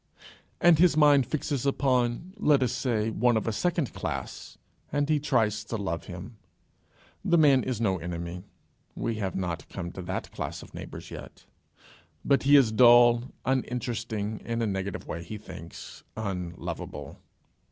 and 0.59 0.79
his 0.79 0.97
mind 0.97 1.27
fixes 1.27 1.63
upon 1.63 2.33
let 2.37 2.63
us 2.63 2.71
say 2.73 3.11
one 3.11 3.37
of 3.37 3.45
a 3.47 3.51
second 3.51 3.93
class, 3.93 4.57
and 4.91 5.07
he 5.09 5.19
tries 5.19 5.63
to 5.63 5.77
love 5.77 6.05
him. 6.05 6.37
The 7.23 7.37
man 7.37 7.61
is 7.61 7.79
no 7.79 7.99
enemy 7.99 8.43
we 8.95 9.17
have 9.17 9.35
not 9.35 9.69
come 9.69 9.91
to 9.91 10.01
that 10.01 10.31
class 10.31 10.63
of 10.63 10.73
neighbours 10.73 11.11
yet 11.11 11.45
but 12.25 12.41
he 12.41 12.55
is 12.55 12.71
dull, 12.71 13.25
uninteresting 13.45 14.39
in 14.39 14.63
a 14.63 14.65
negative 14.65 15.05
way, 15.05 15.21
he 15.23 15.37
thinks, 15.37 16.03
unlovable. 16.17 17.19